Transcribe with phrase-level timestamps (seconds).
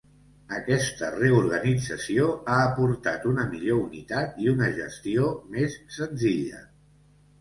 [0.59, 6.65] Aquesta reorganització ha aportat una millor unitat i una gestió més senzilla.